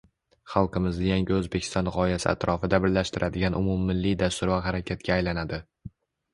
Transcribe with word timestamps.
xalqimizni 0.53 1.03
Yangi 1.09 1.35
O‘zbekiston 1.39 1.91
g‘oyasi 1.97 2.27
atrofida 2.33 2.81
birlashtiradigan 2.87 3.61
umummilliy 3.63 4.19
dastur 4.25 4.55
va 4.57 4.61
harakatga 4.71 5.17
aylanadi. 5.21 5.65